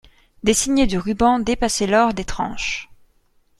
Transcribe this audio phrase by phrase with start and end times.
[0.41, 2.89] Des signets de rubans dépassaient l'or des tranches.